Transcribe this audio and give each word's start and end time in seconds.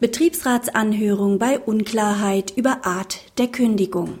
Betriebsratsanhörung 0.00 1.38
bei 1.38 1.58
Unklarheit 1.58 2.54
über 2.56 2.86
Art 2.86 3.20
der 3.36 3.48
Kündigung. 3.48 4.18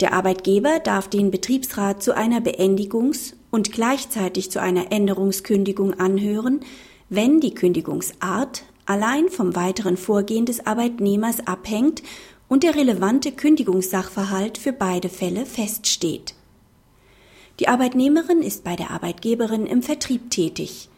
Der 0.00 0.12
Arbeitgeber 0.12 0.80
darf 0.80 1.06
den 1.06 1.30
Betriebsrat 1.30 2.02
zu 2.02 2.16
einer 2.16 2.40
Beendigungs- 2.40 3.34
und 3.52 3.70
gleichzeitig 3.70 4.50
zu 4.50 4.60
einer 4.60 4.90
Änderungskündigung 4.90 6.00
anhören, 6.00 6.62
wenn 7.08 7.38
die 7.38 7.54
Kündigungsart 7.54 8.64
allein 8.86 9.28
vom 9.28 9.54
weiteren 9.54 9.96
Vorgehen 9.96 10.46
des 10.46 10.66
Arbeitnehmers 10.66 11.46
abhängt 11.46 12.02
und 12.48 12.64
der 12.64 12.74
relevante 12.74 13.30
Kündigungssachverhalt 13.30 14.58
für 14.58 14.72
beide 14.72 15.10
Fälle 15.10 15.46
feststeht. 15.46 16.34
Die 17.60 17.68
Arbeitnehmerin 17.68 18.42
ist 18.42 18.64
bei 18.64 18.74
der 18.74 18.90
Arbeitgeberin 18.90 19.66
im 19.66 19.84
Vertrieb 19.84 20.28
tätig. 20.28 20.88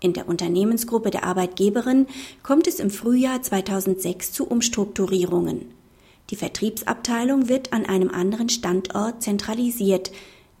In 0.00 0.14
der 0.14 0.28
Unternehmensgruppe 0.28 1.10
der 1.10 1.24
Arbeitgeberin 1.24 2.06
kommt 2.42 2.66
es 2.66 2.80
im 2.80 2.90
Frühjahr 2.90 3.42
2006 3.42 4.32
zu 4.32 4.46
Umstrukturierungen. 4.46 5.72
Die 6.30 6.36
Vertriebsabteilung 6.36 7.48
wird 7.48 7.72
an 7.72 7.84
einem 7.84 8.08
anderen 8.08 8.48
Standort 8.48 9.22
zentralisiert. 9.22 10.10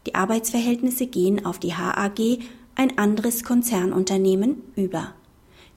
Die 0.06 0.14
Arbeitsverhältnisse 0.14 1.06
gehen 1.06 1.46
auf 1.46 1.58
die 1.58 1.74
HAG, 1.74 2.40
ein 2.74 2.98
anderes 2.98 3.44
Konzernunternehmen, 3.44 4.62
über. 4.76 5.14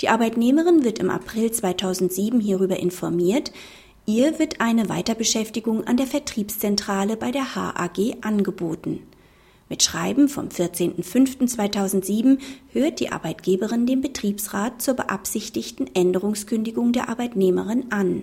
Die 0.02 0.10
Arbeitnehmerin 0.10 0.84
wird 0.84 1.00
im 1.00 1.10
April 1.10 1.52
2007 1.52 2.42
hierüber 2.42 2.78
informiert. 2.78 3.54
Ihr 4.06 4.40
wird 4.40 4.60
eine 4.60 4.90
Weiterbeschäftigung 4.90 5.86
an 5.86 5.96
der 5.96 6.08
Vertriebszentrale 6.08 7.16
bei 7.16 7.32
der 7.32 7.56
HAG 7.56 8.18
angeboten. 8.22 9.04
Mit 9.74 9.82
Schreiben 9.82 10.30
vom 10.30 10.50
14.05.2007 10.50 12.38
hört 12.74 13.00
die 13.00 13.12
Arbeitgeberin 13.12 13.88
den 13.88 14.02
Betriebsrat 14.02 14.84
zur 14.84 14.94
beabsichtigten 14.94 15.88
Änderungskündigung 15.96 16.92
der 16.92 17.10
Arbeitnehmerin 17.10 17.92
an. 17.92 18.22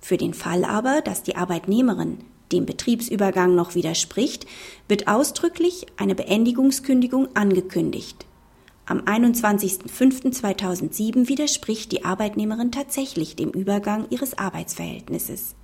Für 0.00 0.16
den 0.16 0.32
Fall 0.32 0.64
aber, 0.64 1.00
dass 1.00 1.24
die 1.24 1.34
Arbeitnehmerin 1.34 2.18
dem 2.52 2.66
Betriebsübergang 2.66 3.56
noch 3.56 3.74
widerspricht, 3.74 4.46
wird 4.86 5.08
ausdrücklich 5.08 5.86
eine 5.96 6.14
Beendigungskündigung 6.14 7.34
angekündigt. 7.34 8.24
Am 8.84 9.00
21.05.2007 9.00 11.28
widerspricht 11.28 11.90
die 11.90 12.04
Arbeitnehmerin 12.04 12.70
tatsächlich 12.70 13.34
dem 13.34 13.50
Übergang 13.50 14.06
ihres 14.10 14.38
Arbeitsverhältnisses. 14.38 15.56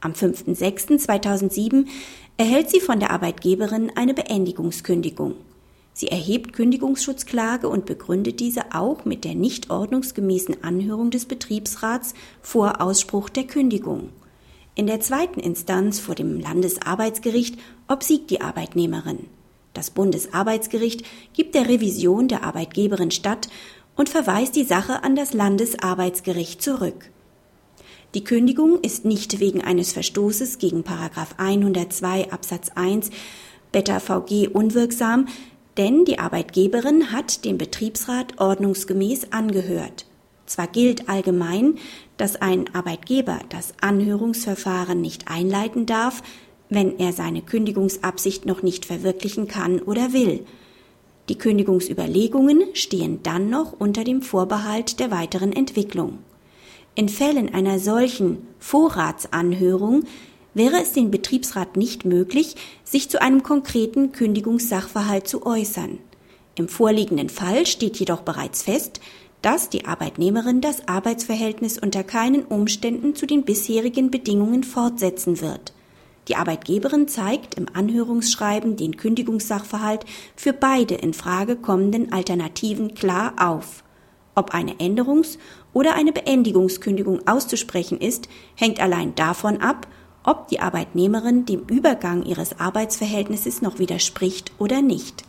Am 0.00 0.12
5.06.2007 0.12 1.86
erhält 2.38 2.70
sie 2.70 2.80
von 2.80 3.00
der 3.00 3.10
Arbeitgeberin 3.10 3.92
eine 3.94 4.14
Beendigungskündigung. 4.14 5.34
Sie 5.92 6.08
erhebt 6.08 6.54
Kündigungsschutzklage 6.54 7.68
und 7.68 7.84
begründet 7.84 8.40
diese 8.40 8.74
auch 8.74 9.04
mit 9.04 9.24
der 9.24 9.34
nicht 9.34 9.68
ordnungsgemäßen 9.68 10.64
Anhörung 10.64 11.10
des 11.10 11.26
Betriebsrats 11.26 12.14
vor 12.40 12.80
Ausspruch 12.80 13.28
der 13.28 13.44
Kündigung. 13.44 14.08
In 14.74 14.86
der 14.86 15.00
zweiten 15.00 15.40
Instanz 15.40 16.00
vor 16.00 16.14
dem 16.14 16.40
Landesarbeitsgericht 16.40 17.58
obsiegt 17.88 18.30
die 18.30 18.40
Arbeitnehmerin. 18.40 19.26
Das 19.74 19.90
Bundesarbeitsgericht 19.90 21.04
gibt 21.34 21.54
der 21.54 21.68
Revision 21.68 22.28
der 22.28 22.44
Arbeitgeberin 22.44 23.10
statt 23.10 23.50
und 23.96 24.08
verweist 24.08 24.56
die 24.56 24.64
Sache 24.64 25.04
an 25.04 25.16
das 25.16 25.34
Landesarbeitsgericht 25.34 26.62
zurück. 26.62 27.10
Die 28.14 28.24
Kündigung 28.24 28.80
ist 28.80 29.04
nicht 29.04 29.38
wegen 29.38 29.62
eines 29.62 29.92
Verstoßes 29.92 30.58
gegen 30.58 30.82
102 30.84 32.32
Absatz 32.32 32.70
1 32.74 33.10
Beta 33.70 34.00
VG 34.00 34.48
unwirksam, 34.48 35.28
denn 35.76 36.04
die 36.04 36.18
Arbeitgeberin 36.18 37.12
hat 37.12 37.44
den 37.44 37.56
Betriebsrat 37.56 38.40
ordnungsgemäß 38.40 39.30
angehört. 39.30 40.06
Zwar 40.44 40.66
gilt 40.66 41.08
allgemein, 41.08 41.78
dass 42.16 42.34
ein 42.34 42.74
Arbeitgeber 42.74 43.38
das 43.48 43.74
Anhörungsverfahren 43.80 45.00
nicht 45.00 45.30
einleiten 45.30 45.86
darf, 45.86 46.24
wenn 46.68 46.98
er 46.98 47.12
seine 47.12 47.42
Kündigungsabsicht 47.42 48.44
noch 48.44 48.64
nicht 48.64 48.86
verwirklichen 48.86 49.46
kann 49.46 49.80
oder 49.80 50.12
will. 50.12 50.44
Die 51.28 51.38
Kündigungsüberlegungen 51.38 52.74
stehen 52.74 53.22
dann 53.22 53.50
noch 53.50 53.72
unter 53.72 54.02
dem 54.02 54.20
Vorbehalt 54.22 54.98
der 54.98 55.12
weiteren 55.12 55.52
Entwicklung. 55.52 56.18
In 57.00 57.08
Fällen 57.08 57.54
einer 57.54 57.78
solchen 57.78 58.46
Vorratsanhörung 58.58 60.04
wäre 60.52 60.82
es 60.82 60.92
dem 60.92 61.10
Betriebsrat 61.10 61.78
nicht 61.78 62.04
möglich, 62.04 62.56
sich 62.84 63.08
zu 63.08 63.22
einem 63.22 63.42
konkreten 63.42 64.12
Kündigungssachverhalt 64.12 65.26
zu 65.26 65.46
äußern. 65.46 65.96
Im 66.56 66.68
vorliegenden 66.68 67.30
Fall 67.30 67.64
steht 67.64 67.96
jedoch 67.96 68.20
bereits 68.20 68.64
fest, 68.64 69.00
dass 69.40 69.70
die 69.70 69.86
Arbeitnehmerin 69.86 70.60
das 70.60 70.88
Arbeitsverhältnis 70.88 71.78
unter 71.78 72.04
keinen 72.04 72.44
Umständen 72.44 73.14
zu 73.14 73.24
den 73.24 73.44
bisherigen 73.44 74.10
Bedingungen 74.10 74.62
fortsetzen 74.62 75.40
wird. 75.40 75.72
Die 76.28 76.36
Arbeitgeberin 76.36 77.08
zeigt 77.08 77.54
im 77.54 77.64
Anhörungsschreiben 77.72 78.76
den 78.76 78.98
Kündigungssachverhalt 78.98 80.04
für 80.36 80.52
beide 80.52 80.96
in 80.96 81.14
Frage 81.14 81.56
kommenden 81.56 82.12
Alternativen 82.12 82.92
klar 82.92 83.32
auf. 83.38 83.84
Ob 84.34 84.54
eine 84.54 84.74
Änderungs- 84.74 85.38
oder 85.72 85.94
eine 85.94 86.12
Beendigungskündigung 86.12 87.26
auszusprechen 87.26 87.98
ist, 87.98 88.28
hängt 88.54 88.80
allein 88.80 89.14
davon 89.14 89.58
ab, 89.58 89.86
ob 90.24 90.48
die 90.48 90.60
Arbeitnehmerin 90.60 91.46
dem 91.46 91.60
Übergang 91.68 92.24
ihres 92.24 92.58
Arbeitsverhältnisses 92.58 93.62
noch 93.62 93.78
widerspricht 93.78 94.52
oder 94.58 94.82
nicht. 94.82 95.24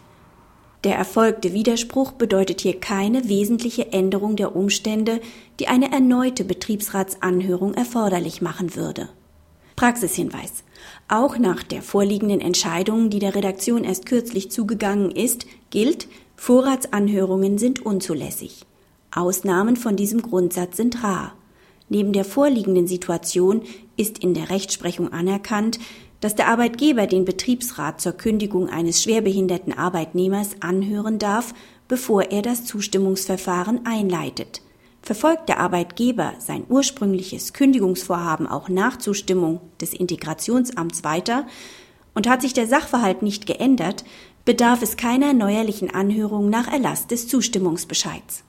Der 0.83 0.95
erfolgte 0.95 1.53
Widerspruch 1.53 2.13
bedeutet 2.13 2.61
hier 2.61 2.79
keine 2.79 3.29
wesentliche 3.29 3.93
Änderung 3.93 4.35
der 4.35 4.55
Umstände, 4.55 5.21
die 5.59 5.67
eine 5.67 5.91
erneute 5.91 6.43
Betriebsratsanhörung 6.43 7.75
erforderlich 7.75 8.41
machen 8.41 8.75
würde. 8.75 9.09
Praxishinweis. 9.75 10.63
Auch 11.07 11.37
nach 11.37 11.61
der 11.63 11.83
vorliegenden 11.83 12.41
Entscheidung, 12.41 13.09
die 13.11 13.19
der 13.19 13.35
Redaktion 13.35 13.83
erst 13.83 14.07
kürzlich 14.07 14.49
zugegangen 14.51 15.11
ist, 15.11 15.45
gilt, 15.69 16.07
Vorratsanhörungen 16.35 17.59
sind 17.59 17.85
unzulässig. 17.85 18.65
Ausnahmen 19.11 19.75
von 19.75 19.95
diesem 19.95 20.21
Grundsatz 20.21 20.77
sind 20.77 21.03
rar. 21.03 21.33
Neben 21.89 22.13
der 22.13 22.23
vorliegenden 22.23 22.87
Situation 22.87 23.63
ist 23.97 24.19
in 24.19 24.33
der 24.33 24.49
Rechtsprechung 24.49 25.11
anerkannt, 25.11 25.79
dass 26.21 26.35
der 26.35 26.47
Arbeitgeber 26.47 27.07
den 27.07 27.25
Betriebsrat 27.25 27.99
zur 27.99 28.13
Kündigung 28.13 28.69
eines 28.69 29.03
schwerbehinderten 29.03 29.77
Arbeitnehmers 29.77 30.55
anhören 30.61 31.19
darf, 31.19 31.53
bevor 31.87 32.31
er 32.31 32.41
das 32.41 32.63
Zustimmungsverfahren 32.63 33.85
einleitet. 33.85 34.61
Verfolgt 35.01 35.49
der 35.49 35.59
Arbeitgeber 35.59 36.33
sein 36.37 36.63
ursprüngliches 36.69 37.53
Kündigungsvorhaben 37.53 38.47
auch 38.47 38.69
nach 38.69 38.97
Zustimmung 38.97 39.59
des 39.81 39.93
Integrationsamts 39.93 41.03
weiter 41.03 41.47
und 42.13 42.29
hat 42.29 42.41
sich 42.41 42.53
der 42.53 42.67
Sachverhalt 42.67 43.23
nicht 43.23 43.47
geändert, 43.47 44.05
bedarf 44.45 44.81
es 44.81 44.97
keiner 44.97 45.33
neuerlichen 45.33 45.93
Anhörung 45.93 46.49
nach 46.49 46.71
Erlass 46.71 47.07
des 47.07 47.27
Zustimmungsbescheids. 47.27 48.43